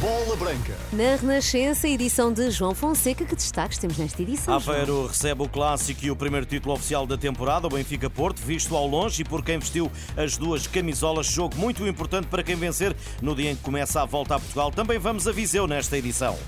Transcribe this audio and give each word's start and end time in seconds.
Bola 0.00 0.34
Branca. 0.34 0.74
Na 0.94 1.14
Renascença, 1.16 1.86
edição 1.86 2.32
de 2.32 2.50
João 2.50 2.74
Fonseca, 2.74 3.22
que 3.22 3.36
destaques 3.36 3.76
temos 3.76 3.98
nesta 3.98 4.22
edição? 4.22 4.54
Aveiro 4.54 5.06
recebe 5.06 5.42
o 5.42 5.48
clássico 5.48 6.02
e 6.02 6.10
o 6.10 6.16
primeiro 6.16 6.46
título 6.46 6.74
oficial 6.74 7.06
da 7.06 7.18
temporada, 7.18 7.66
o 7.66 7.70
Benfica 7.70 8.08
Porto, 8.08 8.40
visto 8.40 8.74
ao 8.74 8.86
longe 8.86 9.20
e 9.20 9.24
por 9.26 9.44
quem 9.44 9.58
vestiu 9.58 9.92
as 10.16 10.38
duas 10.38 10.66
camisolas. 10.66 11.26
Jogo 11.26 11.54
muito 11.56 11.86
importante 11.86 12.28
para 12.28 12.42
quem 12.42 12.56
vencer 12.56 12.96
no 13.20 13.34
dia 13.34 13.50
em 13.50 13.56
que 13.56 13.62
começa 13.62 14.00
a 14.00 14.06
volta 14.06 14.36
a 14.36 14.40
Portugal. 14.40 14.70
Também 14.70 14.98
vamos 14.98 15.28
a 15.28 15.32
Viseu 15.32 15.66
nesta 15.66 15.98
edição. 15.98 16.38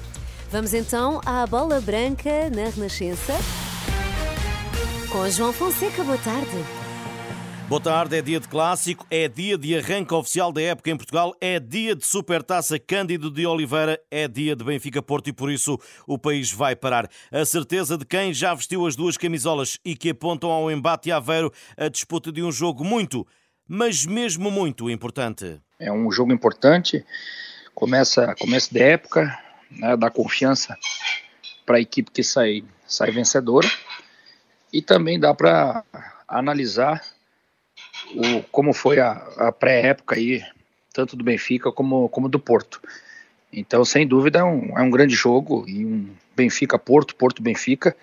Vamos 0.50 0.72
então 0.72 1.20
à 1.26 1.46
Bola 1.46 1.78
Branca 1.78 2.48
na 2.48 2.70
Renascença. 2.70 3.34
Com 5.10 5.28
João 5.28 5.52
Fonseca, 5.52 6.02
boa 6.02 6.16
tarde. 6.16 6.81
Boa 7.72 7.80
tarde, 7.80 8.18
é 8.18 8.20
dia 8.20 8.38
de 8.38 8.46
clássico, 8.48 9.06
é 9.10 9.26
dia 9.26 9.56
de 9.56 9.74
arranque 9.74 10.12
oficial 10.12 10.52
da 10.52 10.60
época 10.60 10.90
em 10.90 10.96
Portugal, 10.98 11.34
é 11.40 11.58
dia 11.58 11.96
de 11.96 12.06
supertaça 12.06 12.78
Cândido 12.78 13.30
de 13.30 13.46
Oliveira, 13.46 13.98
é 14.10 14.28
dia 14.28 14.54
de 14.54 14.62
Benfica 14.62 15.00
Porto 15.00 15.28
e 15.28 15.32
por 15.32 15.50
isso 15.50 15.80
o 16.06 16.18
país 16.18 16.52
vai 16.52 16.76
parar. 16.76 17.08
A 17.32 17.46
certeza 17.46 17.96
de 17.96 18.04
quem 18.04 18.34
já 18.34 18.52
vestiu 18.52 18.86
as 18.86 18.94
duas 18.94 19.16
camisolas 19.16 19.78
e 19.82 19.96
que 19.96 20.10
apontam 20.10 20.50
ao 20.50 20.70
embate 20.70 21.10
Aveiro 21.10 21.50
a 21.74 21.88
disputa 21.88 22.30
de 22.30 22.42
um 22.42 22.52
jogo 22.52 22.84
muito, 22.84 23.26
mas 23.66 24.04
mesmo 24.04 24.50
muito 24.50 24.90
importante. 24.90 25.58
É 25.80 25.90
um 25.90 26.12
jogo 26.12 26.30
importante, 26.30 27.02
começa 27.74 28.34
começo 28.34 28.74
da 28.74 28.80
época, 28.80 29.38
né, 29.70 29.96
dá 29.96 30.10
confiança 30.10 30.76
para 31.64 31.78
a 31.78 31.80
equipe 31.80 32.10
que 32.10 32.22
sai, 32.22 32.64
sai 32.86 33.10
vencedora 33.10 33.66
e 34.70 34.82
também 34.82 35.18
dá 35.18 35.32
para 35.32 35.82
analisar 36.28 37.00
o, 38.14 38.42
como 38.50 38.72
foi 38.72 38.98
a, 38.98 39.12
a 39.36 39.52
pré-época 39.52 40.16
aí, 40.16 40.42
tanto 40.92 41.16
do 41.16 41.24
Benfica 41.24 41.72
como, 41.72 42.08
como 42.08 42.28
do 42.28 42.38
Porto. 42.38 42.80
Então, 43.52 43.84
sem 43.84 44.06
dúvida, 44.06 44.40
é 44.40 44.44
um, 44.44 44.78
é 44.78 44.82
um 44.82 44.90
grande 44.90 45.14
jogo 45.14 45.64
e 45.68 45.84
um 45.84 46.08
Benfica-Porto, 46.34 47.14
Porto-Benfica, 47.14 47.94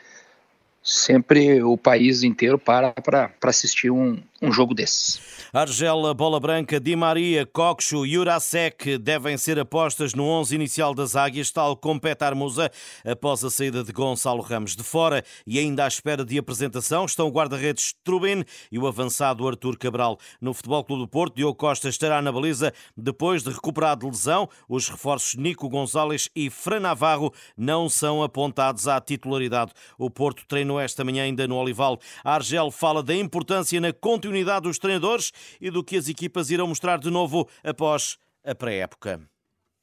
sempre 0.83 1.61
o 1.61 1.77
país 1.77 2.23
inteiro 2.23 2.57
para 2.57 2.91
para 2.93 3.31
assistir 3.43 3.91
um, 3.91 4.17
um 4.41 4.51
jogo 4.51 4.73
desses. 4.73 5.19
Argela, 5.51 6.13
Bola 6.13 6.39
Branca, 6.39 6.79
Di 6.79 6.95
Maria, 6.95 7.45
Coxo 7.45 8.05
e 8.05 8.17
Urasek 8.17 8.97
devem 8.99 9.37
ser 9.37 9.57
apostas 9.57 10.13
no 10.13 10.23
11 10.25 10.55
inicial 10.55 10.93
das 10.93 11.15
Águias, 11.15 11.51
tal 11.51 11.75
como 11.75 11.99
Petar 11.99 12.35
Musa, 12.35 12.71
após 13.03 13.43
a 13.43 13.49
saída 13.49 13.83
de 13.83 13.91
Gonçalo 13.91 14.41
Ramos 14.41 14.75
de 14.75 14.83
fora 14.83 15.23
e 15.47 15.57
ainda 15.57 15.85
à 15.85 15.87
espera 15.87 16.23
de 16.23 16.37
apresentação 16.37 17.05
estão 17.05 17.27
o 17.27 17.31
guarda-redes 17.31 17.95
Trubin 18.03 18.43
e 18.71 18.77
o 18.77 18.85
avançado 18.85 19.47
Artur 19.47 19.77
Cabral. 19.77 20.19
No 20.39 20.53
Futebol 20.53 20.83
Clube 20.83 21.03
do 21.03 21.07
Porto, 21.07 21.35
Diogo 21.35 21.55
Costa 21.55 21.89
estará 21.89 22.21
na 22.21 22.31
baliza 22.31 22.71
depois 22.95 23.43
de 23.43 23.49
recuperar 23.49 23.97
de 23.97 24.05
lesão. 24.05 24.47
Os 24.67 24.87
reforços 24.87 25.35
Nico 25.35 25.67
Gonzalez 25.67 26.29
e 26.35 26.49
Fran 26.49 26.81
Navarro 26.81 27.33
não 27.57 27.89
são 27.89 28.21
apontados 28.21 28.87
à 28.87 29.01
titularidade. 29.01 29.71
O 29.97 30.09
Porto 30.11 30.45
esta 30.77 31.05
manhã 31.05 31.23
ainda 31.23 31.47
no 31.47 31.55
Olival. 31.55 31.97
A 32.21 32.35
Argel 32.35 32.69
fala 32.69 33.01
da 33.01 33.15
importância 33.15 33.79
na 33.79 33.93
continuidade 33.93 34.63
dos 34.63 34.77
treinadores 34.77 35.31
e 35.61 35.71
do 35.71 35.81
que 35.81 35.95
as 35.95 36.09
equipas 36.09 36.49
irão 36.51 36.67
mostrar 36.67 36.99
de 36.99 37.09
novo 37.09 37.47
após 37.63 38.17
a 38.43 38.53
pré-época. 38.53 39.21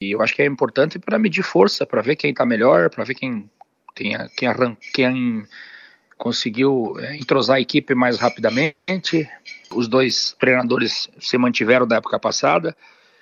E 0.03 0.14
eu 0.14 0.20
acho 0.20 0.34
que 0.34 0.42
é 0.42 0.47
importante 0.47 0.98
para 0.98 1.19
medir 1.19 1.42
força, 1.42 1.87
para 1.87 2.03
ver 2.03 2.17
quem 2.17 2.31
está 2.31 2.45
melhor, 2.45 2.91
para 2.91 3.05
ver 3.05 3.14
quem, 3.14 3.51
quem, 3.95 4.14
quem, 4.37 4.47
arran, 4.47 4.77
quem 4.92 5.47
conseguiu 6.19 6.98
é, 6.98 7.17
entrosar 7.17 7.57
a 7.57 7.61
equipe 7.61 7.95
mais 7.95 8.19
rapidamente. 8.19 9.27
Os 9.75 9.89
dois 9.89 10.37
treinadores 10.39 11.09
se 11.19 11.39
mantiveram 11.39 11.87
da 11.87 11.97
época 11.97 12.19
passada. 12.19 12.77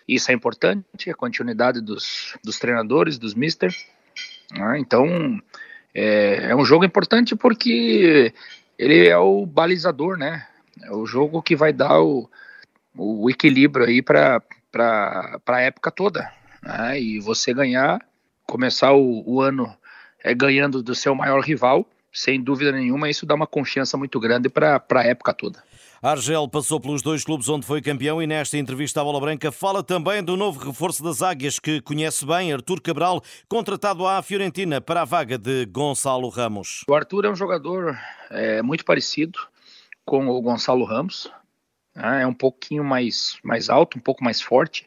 Isso 0.07 0.31
é 0.31 0.35
importante, 0.35 1.09
a 1.09 1.15
continuidade 1.15 1.81
dos, 1.81 2.37
dos 2.43 2.59
treinadores, 2.59 3.19
dos 3.19 3.35
mister. 3.35 3.73
Ah, 4.53 4.79
então, 4.79 5.41
é, 5.95 6.51
é 6.51 6.57
um 6.57 6.65
jogo 6.65 6.85
importante 6.85 7.37
porque 7.37 8.33
ele 8.79 9.09
é 9.09 9.17
o 9.17 9.47
balizador, 9.47 10.17
né? 10.17 10.47
É 10.83 10.93
o 10.93 11.07
jogo 11.07 11.41
que 11.43 11.55
vai 11.55 11.73
dar 11.73 12.01
o, 12.01 12.29
o 12.97 13.31
equilíbrio 13.31 13.87
aí 13.87 14.03
para 14.03 14.43
a 15.47 15.61
época 15.61 15.91
toda. 15.91 16.31
Né? 16.63 17.01
E 17.01 17.21
você 17.21 17.55
ganhar, 17.55 18.01
começar 18.47 18.93
o, 18.93 19.23
o 19.25 19.41
ano 19.41 19.73
é, 20.23 20.35
ganhando 20.35 20.83
do 20.83 20.95
seu 20.95 21.15
maior 21.15 21.41
rival, 21.41 21.89
sem 22.15 22.41
dúvida 22.41 22.71
nenhuma, 22.71 23.11
isso 23.11 23.27
dá 23.27 23.35
uma 23.35 23.47
confiança 23.47 23.97
muito 23.97 24.21
grande 24.21 24.49
para 24.49 24.81
a 24.95 25.05
época 25.05 25.35
toda. 25.35 25.63
Argel 26.01 26.47
passou 26.47 26.79
pelos 26.79 27.03
dois 27.03 27.25
clubes 27.25 27.49
onde 27.49 27.67
foi 27.67 27.81
campeão 27.81 28.23
e 28.23 28.27
nesta 28.27 28.59
entrevista 28.59 29.01
à 29.01 29.05
Bola 29.05 29.19
Branca 29.19 29.51
fala 29.51 29.83
também 29.83 30.23
do 30.23 30.37
novo 30.37 30.61
reforço 30.61 31.03
das 31.03 31.23
Águias 31.23 31.59
que 31.59 31.81
conhece 31.81 32.27
bem, 32.27 32.53
Artur 32.53 32.81
Cabral, 32.81 33.23
contratado 33.49 34.07
à 34.07 34.23
Fiorentina 34.23 34.81
para 34.83 35.03
a 35.03 35.05
vaga 35.05 35.39
de 35.39 35.65
Gonçalo 35.65 36.29
Ramos. 36.29 36.85
O 36.87 36.95
Arthur 36.95 37.25
é 37.25 37.31
um 37.31 37.35
jogador 37.35 37.99
é, 38.31 38.61
muito 38.61 38.85
parecido 38.85 39.39
com 40.05 40.29
o 40.29 40.43
Gonçalo 40.43 40.85
Ramos. 40.85 41.33
Né? 41.95 42.23
É 42.23 42.27
um 42.27 42.35
pouquinho 42.35 42.85
mais, 42.85 43.39
mais 43.43 43.71
alto, 43.71 43.97
um 43.97 44.01
pouco 44.03 44.23
mais 44.23 44.43
forte. 44.43 44.87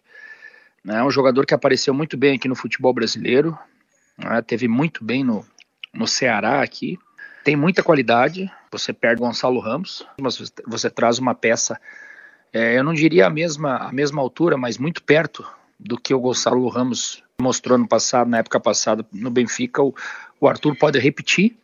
Né? 0.84 1.00
É 1.00 1.04
um 1.04 1.12
jogador 1.12 1.48
que 1.48 1.54
apareceu 1.54 1.94
muito 1.96 2.16
bem 2.16 2.36
aqui 2.36 2.48
no 2.48 2.56
futebol 2.56 2.94
brasileiro. 2.94 3.58
Né? 4.18 4.42
Teve 4.44 4.68
muito 4.68 5.04
bem 5.04 5.24
no, 5.24 5.44
no 5.92 6.08
Ceará 6.08 6.62
aqui. 6.62 7.00
Tem 7.48 7.56
muita 7.56 7.82
qualidade. 7.82 8.52
Você 8.70 8.92
perde 8.92 9.22
Gonçalo 9.22 9.62
Ramos, 9.62 10.06
mas 10.20 10.52
você 10.68 10.90
traz 10.90 11.18
uma 11.18 11.34
peça, 11.34 11.80
é, 12.52 12.78
eu 12.78 12.84
não 12.84 12.94
diria 12.94 13.26
a 13.26 13.30
mesma, 13.30 13.78
a 13.78 13.90
mesma 13.94 14.22
altura, 14.22 14.58
mas 14.58 14.78
muito 14.78 15.02
perto 15.02 15.50
do 15.80 15.98
que 15.98 16.14
o 16.14 16.20
Gonçalo 16.20 16.68
Ramos 16.68 17.24
mostrou 17.40 17.78
no 17.78 17.88
passado, 17.88 18.30
na 18.30 18.40
época 18.40 18.60
passada 18.60 19.06
no 19.14 19.32
Benfica. 19.32 19.82
O, 19.82 19.96
o 20.42 20.46
Arthur 20.50 20.76
pode 20.76 21.00
repetir 21.00 21.58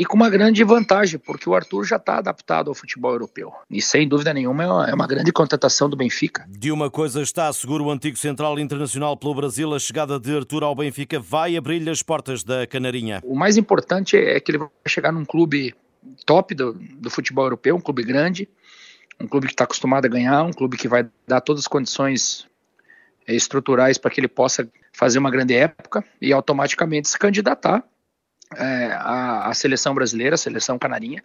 e 0.00 0.04
com 0.06 0.16
uma 0.16 0.30
grande 0.30 0.64
vantagem, 0.64 1.18
porque 1.18 1.46
o 1.46 1.54
Arthur 1.54 1.84
já 1.84 1.96
está 1.96 2.16
adaptado 2.16 2.68
ao 2.68 2.74
futebol 2.74 3.12
europeu. 3.12 3.52
E 3.70 3.82
sem 3.82 4.08
dúvida 4.08 4.32
nenhuma 4.32 4.64
é 4.64 4.66
uma, 4.66 4.90
é 4.92 4.94
uma 4.94 5.06
grande 5.06 5.30
contratação 5.30 5.90
do 5.90 5.94
Benfica. 5.94 6.46
De 6.48 6.72
uma 6.72 6.90
coisa 6.90 7.20
está 7.20 7.52
seguro 7.52 7.84
o 7.84 7.90
antigo 7.90 8.16
central 8.16 8.58
internacional 8.58 9.14
pelo 9.14 9.34
Brasil, 9.34 9.74
a 9.74 9.78
chegada 9.78 10.18
de 10.18 10.34
Arthur 10.34 10.64
ao 10.64 10.74
Benfica 10.74 11.20
vai 11.20 11.54
abrir-lhe 11.54 11.90
as 11.90 12.02
portas 12.02 12.42
da 12.42 12.66
Canarinha. 12.66 13.20
O 13.22 13.36
mais 13.36 13.58
importante 13.58 14.16
é 14.16 14.40
que 14.40 14.52
ele 14.52 14.56
vai 14.56 14.70
chegar 14.88 15.12
num 15.12 15.26
clube 15.26 15.74
top 16.24 16.54
do, 16.54 16.72
do 16.72 17.10
futebol 17.10 17.44
europeu, 17.44 17.76
um 17.76 17.80
clube 17.80 18.02
grande, 18.02 18.48
um 19.20 19.28
clube 19.28 19.48
que 19.48 19.52
está 19.52 19.64
acostumado 19.64 20.06
a 20.06 20.08
ganhar, 20.08 20.42
um 20.44 20.52
clube 20.54 20.78
que 20.78 20.88
vai 20.88 21.06
dar 21.28 21.42
todas 21.42 21.64
as 21.64 21.68
condições 21.68 22.46
eh, 23.26 23.34
estruturais 23.34 23.98
para 23.98 24.10
que 24.10 24.18
ele 24.18 24.28
possa 24.28 24.66
fazer 24.94 25.18
uma 25.18 25.30
grande 25.30 25.54
época 25.54 26.02
e 26.22 26.32
automaticamente 26.32 27.06
se 27.06 27.18
candidatar 27.18 27.84
é, 28.56 28.92
a, 28.92 29.48
a, 29.48 29.54
seleção 29.54 29.94
brasileira, 29.94 30.34
a 30.34 30.38
seleção 30.38 30.78
canarinha, 30.78 31.22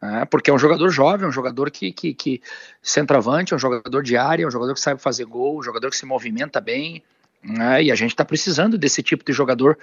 é, 0.00 0.24
porque 0.24 0.50
é 0.50 0.54
um 0.54 0.58
jogador 0.58 0.88
jovem, 0.90 1.26
um 1.26 1.32
jogador 1.32 1.70
que, 1.70 1.92
que, 1.92 2.14
que 2.14 2.42
centroavante, 2.82 3.52
é 3.52 3.56
um 3.56 3.58
jogador 3.58 4.02
de 4.02 4.16
área, 4.16 4.46
um 4.46 4.50
jogador 4.50 4.74
que 4.74 4.80
sabe 4.80 5.00
fazer 5.00 5.24
gol, 5.24 5.58
um 5.58 5.62
jogador 5.62 5.90
que 5.90 5.96
se 5.96 6.06
movimenta 6.06 6.60
bem, 6.60 7.02
é, 7.60 7.82
e 7.82 7.92
a 7.92 7.94
gente 7.94 8.10
está 8.10 8.24
precisando 8.24 8.76
desse 8.76 9.02
tipo 9.02 9.24
de 9.24 9.32
jogador, 9.32 9.78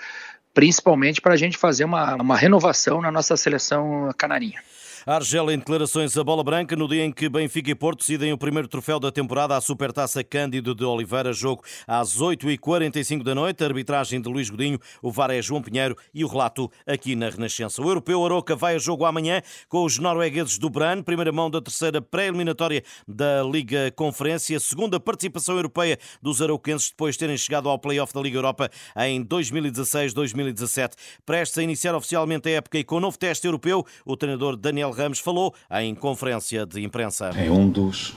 principalmente 0.53 1.21
para 1.21 1.33
a 1.33 1.37
gente 1.37 1.57
fazer 1.57 1.83
uma, 1.83 2.15
uma 2.15 2.37
renovação 2.37 3.01
na 3.01 3.11
nossa 3.11 3.35
seleção 3.35 4.09
canarinha. 4.17 4.61
Argel 5.07 5.51
em 5.51 5.59
declarações 5.59 6.17
a 6.17 6.23
bola 6.23 6.43
branca 6.43 6.75
no 6.75 6.87
dia 6.87 7.05
em 7.05 7.11
que 7.11 7.29
Benfica 7.29 7.69
e 7.69 7.75
Porto 7.75 7.99
decidem 7.99 8.33
o 8.33 8.37
primeiro 8.39 8.67
troféu 8.67 8.99
da 8.99 9.11
temporada 9.11 9.55
à 9.55 9.61
Supertaça 9.61 10.23
Cândido 10.23 10.73
de 10.73 10.83
Oliveira, 10.83 11.31
jogo 11.31 11.63
às 11.85 12.19
8h45 12.19 13.21
da 13.21 13.35
noite, 13.35 13.63
arbitragem 13.63 14.19
de 14.19 14.27
Luís 14.27 14.49
Godinho, 14.49 14.79
o 15.03 15.11
VAR 15.11 15.29
é 15.29 15.39
João 15.43 15.61
Pinheiro 15.61 15.95
e 16.11 16.25
o 16.25 16.27
relato 16.27 16.71
aqui 16.87 17.15
na 17.15 17.29
Renascença. 17.29 17.83
O 17.83 17.87
europeu 17.87 18.25
Aroca 18.25 18.55
vai 18.55 18.73
a 18.73 18.79
jogo 18.79 19.05
amanhã 19.05 19.43
com 19.69 19.85
os 19.85 19.99
noruegueses 19.99 20.57
do 20.57 20.71
Bran, 20.71 21.03
primeira 21.03 21.31
mão 21.31 21.51
da 21.51 21.61
terceira 21.61 22.01
pré-eliminatória 22.01 22.83
da 23.07 23.43
Liga 23.43 23.91
Conferência, 23.91 24.59
segunda 24.59 24.99
participação 24.99 25.55
europeia 25.55 25.99
dos 26.19 26.41
arauquenses 26.41 26.89
depois 26.89 27.13
de 27.13 27.19
terem 27.19 27.37
chegado 27.37 27.69
ao 27.69 27.77
play-off 27.77 28.11
da 28.11 28.21
Liga 28.21 28.39
Europa 28.39 28.71
em 28.97 29.23
2016-2017. 29.23 30.93
Prestes 31.23 31.59
a 31.59 31.61
iniciar 31.61 31.93
oficialmente 31.93 32.49
a 32.49 32.53
época 32.53 32.79
e 32.79 32.83
com 32.83 32.95
o 32.95 32.99
novo 32.99 33.19
teste 33.19 33.45
europeu, 33.45 33.85
o 34.03 34.17
treinador 34.17 34.55
Daniel 34.55 34.94
Ramos 34.95 35.19
falou 35.19 35.53
em 35.71 35.93
conferência 35.93 36.65
de 36.65 36.81
imprensa. 36.83 37.31
É 37.35 37.51
um 37.51 37.69
dos. 37.69 38.15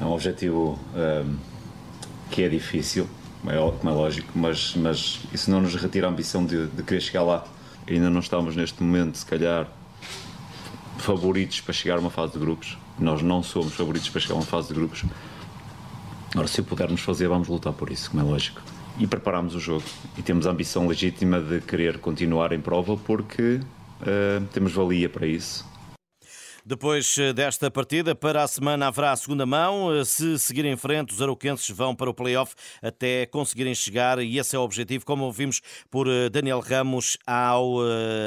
É 0.00 0.04
um 0.04 0.12
objetivo 0.12 0.78
um, 0.94 1.36
que 2.30 2.42
é 2.42 2.48
difícil, 2.48 3.08
como 3.42 3.90
é 3.90 3.92
lógico, 3.92 4.32
mas, 4.34 4.74
mas 4.74 5.20
isso 5.32 5.50
não 5.50 5.60
nos 5.60 5.74
retira 5.76 6.08
a 6.08 6.10
ambição 6.10 6.44
de, 6.44 6.66
de 6.66 6.82
querer 6.82 7.00
chegar 7.00 7.22
lá. 7.22 7.44
Ainda 7.88 8.10
não 8.10 8.20
estamos 8.20 8.56
neste 8.56 8.82
momento, 8.82 9.18
se 9.18 9.26
calhar, 9.26 9.68
favoritos 10.98 11.60
para 11.60 11.72
chegar 11.72 11.96
a 11.96 12.00
uma 12.00 12.10
fase 12.10 12.32
de 12.32 12.38
grupos. 12.38 12.76
Nós 12.98 13.22
não 13.22 13.42
somos 13.42 13.74
favoritos 13.74 14.08
para 14.08 14.20
chegar 14.20 14.34
a 14.34 14.38
uma 14.38 14.46
fase 14.46 14.68
de 14.68 14.74
grupos. 14.74 15.04
Agora, 16.32 16.48
se 16.48 16.62
pudermos 16.62 17.02
fazer, 17.02 17.28
vamos 17.28 17.46
lutar 17.46 17.72
por 17.72 17.90
isso, 17.90 18.10
como 18.10 18.22
é 18.22 18.26
lógico. 18.26 18.60
E 18.98 19.06
preparamos 19.06 19.54
o 19.54 19.60
jogo. 19.60 19.84
E 20.16 20.22
temos 20.22 20.46
a 20.46 20.50
ambição 20.50 20.88
legítima 20.88 21.40
de 21.40 21.60
querer 21.60 21.98
continuar 21.98 22.52
em 22.52 22.60
prova 22.60 22.96
porque 22.96 23.60
uh, 24.00 24.44
temos 24.52 24.72
valia 24.72 25.08
para 25.08 25.26
isso 25.26 25.64
Depois 26.66 27.18
eh, 27.18 27.34
desta 27.34 27.70
partida, 27.70 28.14
para 28.14 28.42
a 28.42 28.48
semana 28.48 28.86
haverá 28.86 29.12
a 29.12 29.16
segunda 29.16 29.44
mão. 29.44 29.94
Eh, 29.94 30.02
se 30.02 30.38
seguirem 30.38 30.72
em 30.72 30.76
frente, 30.78 31.12
os 31.12 31.20
arauquenses 31.20 31.68
vão 31.68 31.94
para 31.94 32.08
o 32.08 32.14
play-off 32.14 32.54
até 32.80 33.26
conseguirem 33.26 33.74
chegar, 33.74 34.18
e 34.18 34.38
esse 34.38 34.56
é 34.56 34.58
o 34.58 34.62
objetivo, 34.62 35.04
como 35.04 35.24
ouvimos 35.24 35.60
por 35.90 36.08
eh, 36.08 36.30
Daniel 36.30 36.60
Ramos, 36.60 37.18
ao, 37.26 37.80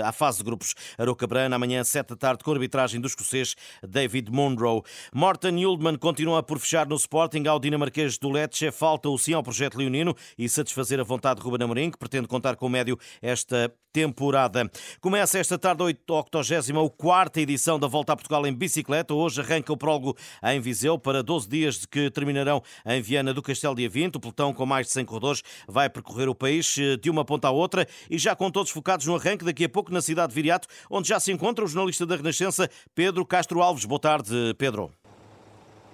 à 0.06 0.12
fase 0.12 0.38
de 0.38 0.44
grupos. 0.44 0.76
Arouca 1.00 1.26
Brana, 1.26 1.56
amanhã, 1.56 1.84
7 1.84 2.10
da 2.10 2.16
tarde, 2.16 2.44
com 2.44 2.52
a 2.52 2.54
arbitragem 2.54 3.02
do 3.02 3.08
escocês 3.08 3.56
David 3.82 4.30
Monroe. 4.32 4.84
Morten 5.12 5.60
Yildman 5.60 5.98
continua 5.98 6.44
por 6.44 6.60
fechar 6.60 6.88
no 6.88 6.96
Sporting 6.96 7.48
ao 7.48 7.60
dinamarquês 7.60 8.20
do 8.20 8.30
Lecce. 8.30 8.70
Falta 8.70 9.10
o 9.10 9.18
sim 9.18 9.34
ao 9.34 9.42
projeto 9.42 9.80
leonino 9.80 10.16
e 10.38 10.48
satisfazer 10.48 11.00
a 11.00 11.04
vontade 11.04 11.40
de 11.40 11.44
Ruben 11.44 11.64
Amorim, 11.64 11.90
que 11.90 11.98
pretende 11.98 12.28
contar 12.28 12.56
com 12.56 12.68
o 12.68 12.70
médio 12.70 13.00
esta 13.20 13.74
temporada. 13.92 14.70
Começa 15.02 15.40
esta 15.40 15.58
tarde 15.58 15.82
a 15.82 15.86
84 15.86 17.42
edição 17.42 17.80
da 17.80 17.88
Volta 17.88 18.16
Portugal 18.16 18.27
em 18.48 18.54
bicicleta. 18.54 19.14
Hoje 19.14 19.42
arranca 19.42 19.72
o 19.72 19.78
prólogo 19.78 20.16
em 20.44 20.60
Viseu 20.60 20.98
para 21.00 21.24
12 21.24 21.48
dias 21.48 21.86
que 21.86 22.10
terminarão 22.12 22.62
em 22.86 23.02
Viana 23.02 23.34
do 23.34 23.42
Castelo 23.42 23.76
dia 23.76 23.90
20. 23.90 24.16
O 24.16 24.20
pelotão 24.20 24.54
com 24.54 24.66
mais 24.66 24.88
de 24.88 24.94
100 24.94 25.06
corredores 25.06 25.44
vai 25.68 25.90
percorrer 25.90 26.30
o 26.30 26.36
país 26.36 26.78
eh, 26.78 26.98
de 26.98 27.10
uma 27.10 27.24
ponta 27.24 27.48
à 27.48 27.52
outra 27.52 27.88
e 28.10 28.18
já 28.18 28.36
com 28.36 28.52
todos 28.52 28.72
focados 28.72 29.06
no 29.06 29.16
arranque 29.16 29.46
daqui 29.46 29.66
a 29.66 29.70
pouco 29.70 29.92
na 29.92 30.02
cidade 30.02 30.30
de 30.30 30.36
Viriato, 30.36 30.68
onde 30.90 31.08
já 31.08 31.20
se 31.20 31.32
encontra 31.32 31.64
o 31.64 31.68
jornalista 31.68 32.06
da 32.06 32.16
Renascença, 32.16 32.70
Pedro 32.94 33.26
Castro 33.26 33.62
Alves. 33.62 33.86
Boa 33.86 34.00
tarde, 34.00 34.54
Pedro. 34.58 34.92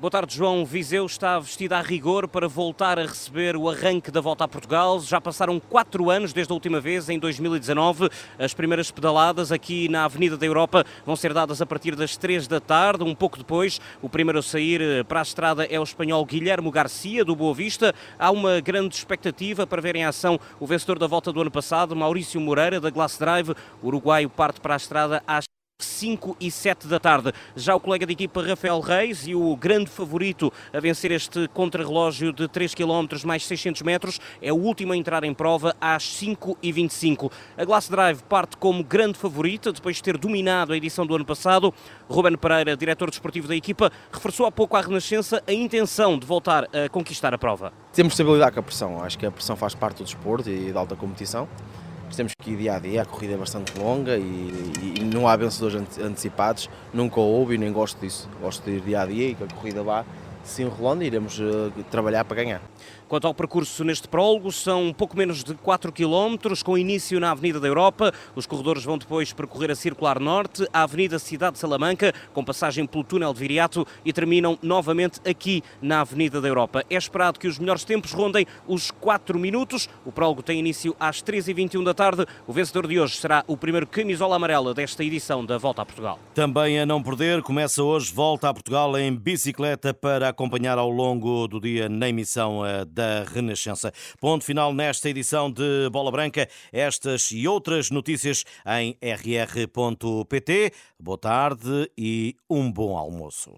Boa 0.04 0.12
tarde, 0.12 0.36
João. 0.36 0.66
Viseu 0.66 1.06
está 1.06 1.40
vestida 1.40 1.78
a 1.78 1.82
rigor 1.82 2.28
para 2.28 2.46
voltar 2.46 3.00
a 3.00 3.04
receber 3.04 3.56
o 3.56 3.70
arranque 3.70 4.12
da 4.12 4.20
volta 4.20 4.44
a 4.44 4.48
Portugal. 4.50 5.00
Já 5.00 5.22
passaram 5.22 5.62
quatro 5.62 6.10
anos 6.10 6.34
desde 6.34 6.52
a 6.52 6.54
última 6.54 6.82
vez, 6.82 7.08
em 7.08 7.18
2019. 7.18 8.10
As 8.38 8.54
primeiras 8.54 8.92
pedaladas 8.92 9.50
aqui 9.50 9.88
na 9.88 10.04
Avenida 10.04 10.36
da 10.36 10.46
Europa 10.46 10.84
vão 11.06 11.16
ser 11.16 11.34
dadas 11.34 11.62
a 11.62 11.66
partir 11.66 11.96
das 11.96 12.18
três 12.18 12.50
da 12.50 12.60
tarde. 12.60 13.02
Um 13.02 13.16
pouco 13.16 13.38
depois, 13.38 13.80
o 14.02 14.10
primeiro 14.10 14.40
a 14.40 14.44
sair 14.44 14.82
eh, 14.82 15.04
para 15.06 15.22
a 15.22 15.24
estrada 15.24 15.64
é 15.64 15.80
o 15.80 15.84
espanhol 15.84 16.26
Guilherme 16.26 16.70
Garcia, 16.70 17.24
do 17.24 17.34
Boa 17.34 17.54
Vista. 17.54 17.96
Há 18.20 18.30
uma 18.30 18.60
grande 18.60 18.96
expectativa 18.96 19.66
para 19.66 19.82
ver 19.82 19.96
em 19.96 20.04
ação 20.04 20.38
o 20.60 20.68
vencedor 20.68 21.00
da 21.00 21.08
volta 21.08 21.32
do 21.32 21.40
ano 21.40 21.50
passado, 21.50 21.96
Maurício 21.96 22.42
Moreira, 22.42 22.82
da 22.82 22.90
Glass 22.90 23.18
Drive. 23.18 23.52
O 23.82 23.88
uruguaio 23.88 24.30
parte 24.30 24.60
para 24.60 24.74
a 24.74 24.76
estrada 24.76 25.24
às 25.26 25.46
5 25.94 26.36
e 26.40 26.50
7 26.50 26.88
da 26.88 27.00
tarde. 27.00 27.32
Já 27.56 27.76
o 27.76 27.80
colega 27.80 28.06
de 28.06 28.14
equipa 28.14 28.42
Rafael 28.42 28.80
Reis 28.80 29.28
e 29.28 29.36
o 29.36 29.56
grande 29.56 29.90
favorito 29.90 30.52
a 30.74 30.80
vencer 30.80 31.12
este 31.12 31.48
contrarrelógio 31.50 32.34
de 32.34 32.48
3 32.48 32.74
km 32.74 33.08
mais 33.26 33.46
600 33.46 33.82
metros 33.84 34.20
é 34.42 34.52
o 34.52 34.56
último 34.56 34.94
a 34.94 34.98
entrar 34.98 35.24
em 35.24 35.34
prova 35.34 35.76
às 35.80 36.04
5 36.04 36.58
e 36.62 36.72
25. 36.72 37.32
A 37.58 37.64
Glass 37.64 37.88
Drive 37.88 38.24
parte 38.24 38.58
como 38.58 38.84
grande 38.84 39.18
favorita 39.18 39.72
depois 39.72 39.98
de 39.98 40.04
ter 40.04 40.18
dominado 40.18 40.74
a 40.74 40.78
edição 40.78 41.06
do 41.06 41.16
ano 41.16 41.26
passado. 41.26 41.74
Ruben 42.10 42.36
Pereira, 42.36 42.76
diretor 42.76 43.10
desportivo 43.10 43.48
da 43.48 43.56
equipa, 43.56 43.92
reforçou 44.12 44.46
há 44.46 44.52
pouco 44.52 44.76
à 44.76 44.82
Renascença 44.82 45.44
a 45.48 45.54
intenção 45.54 46.18
de 46.18 46.26
voltar 46.26 46.64
a 46.66 46.90
conquistar 46.90 47.34
a 47.34 47.38
prova. 47.38 47.72
Temos 47.94 48.14
estabilidade 48.14 48.54
com 48.54 48.60
a 48.60 48.64
pressão. 48.64 49.04
Acho 49.04 49.18
que 49.18 49.26
a 49.26 49.32
pressão 49.32 49.56
faz 49.56 49.76
parte 49.76 49.98
do 49.98 50.04
desporto 50.04 50.50
e 50.50 50.72
da 50.72 50.80
alta 50.80 50.96
competição 50.96 51.48
temos 52.16 52.34
que 52.36 52.52
ir 52.52 52.58
dia 52.58 52.76
a 52.76 52.80
dia, 52.80 53.02
a 53.02 53.06
corrida 53.06 53.34
é 53.34 53.38
bastante 53.38 53.78
longa 53.78 54.18
e, 54.18 54.74
e 54.96 55.04
não 55.04 55.28
há 55.28 55.36
vencedores 55.36 55.82
antecipados, 56.00 56.70
nunca 56.94 57.20
houve 57.20 57.56
e 57.56 57.58
nem 57.58 57.72
gosto 57.72 58.00
disso. 58.00 58.30
Gosto 58.42 58.64
de 58.64 58.78
ir 58.78 58.82
dia 58.82 59.02
a 59.02 59.06
dia 59.06 59.30
e 59.30 59.36
que 59.36 59.44
a 59.44 59.48
corrida 59.48 59.84
vá 59.84 60.06
se 60.44 60.62
enrolando 60.64 61.04
iremos 61.04 61.40
uh, 61.40 61.72
trabalhar 61.90 62.26
para 62.26 62.36
ganhar. 62.36 62.62
Quanto 63.08 63.28
ao 63.28 63.34
percurso 63.34 63.84
neste 63.84 64.08
prólogo, 64.08 64.52
são 64.52 64.92
pouco 64.92 65.16
menos 65.16 65.44
de 65.44 65.54
4 65.54 65.92
km, 65.92 66.36
com 66.66 66.76
início 66.76 67.20
na 67.20 67.30
Avenida 67.30 67.60
da 67.60 67.68
Europa. 67.68 68.12
Os 68.36 68.48
corredores 68.48 68.84
vão 68.84 68.98
depois 68.98 69.32
percorrer 69.32 69.70
a 69.70 69.76
Circular 69.76 70.20
Norte, 70.20 70.68
a 70.74 70.82
Avenida 70.82 71.20
Cidade 71.20 71.54
de 71.54 71.60
Salamanca, 71.60 72.12
com 72.34 72.44
passagem 72.44 72.88
pelo 72.88 73.04
túnel 73.04 73.32
de 73.32 73.40
Viriato 73.40 73.86
e 74.04 74.12
terminam 74.12 74.58
novamente 74.64 75.22
aqui 75.30 75.62
na 75.80 76.02
Avenida 76.02 76.42
da 76.42 76.48
Europa. 76.48 76.84
É 76.90 76.96
esperado 76.96 77.40
que 77.40 77.48
os 77.48 77.60
melhores 77.60 77.84
tempos 77.84 78.14
rondem 78.14 78.48
os 78.68 78.90
4 78.90 79.38
minutos. 79.38 79.88
O 80.04 80.12
prólogo 80.12 80.42
tem 80.42 80.60
início 80.60 80.96
às 81.00 81.22
13h21 81.22 81.84
da 81.84 81.94
tarde. 81.94 82.26
O 82.48 82.54
vencedor 82.54 82.88
de 82.88 83.00
hoje 83.00 83.18
será 83.18 83.44
o 83.46 83.56
primeiro 83.56 83.86
camisola 83.86 84.38
amarela 84.38 84.74
desta 84.74 85.04
edição 85.04 85.46
da 85.46 85.60
Volta 85.60 85.84
a 85.84 85.86
Portugal. 85.86 86.18
Também 86.34 86.80
a 86.80 86.86
não 86.86 87.04
perder, 87.04 87.44
começa 87.44 87.84
hoje 87.84 88.12
Volta 88.12 88.50
a 88.50 88.54
Portugal 88.54 88.98
em 88.98 89.16
bicicleta 89.16 89.94
para 89.94 90.33
acompanhar 90.34 90.78
ao 90.78 90.90
longo 90.90 91.48
do 91.48 91.62
dia 91.62 91.88
na 91.88 92.10
emissão 92.10 92.66
eh, 92.66 92.84
da 92.86 93.24
Renascença. 93.24 93.94
Ponto 94.20 94.44
final 94.44 94.74
nesta 94.74 95.10
edição 95.10 95.50
de 95.50 95.90
Bola 95.92 96.12
Branca. 96.12 96.50
Estas 96.72 97.32
e 97.32 97.48
outras 97.48 97.90
notícias 97.90 98.44
em 98.66 98.98
rr.pt. 99.02 100.74
Boa 101.00 101.18
tarde 101.18 101.90
e 101.98 102.36
um 102.50 102.72
bom 102.72 102.98
almoço. 102.98 103.54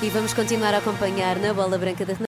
E 0.00 0.08
vamos 0.10 0.32
continuar 0.32 0.72
a 0.74 0.78
acompanhar 0.78 1.40
na 1.40 1.52
Bola 1.52 1.76
Branca 1.76 2.06
da 2.06 2.14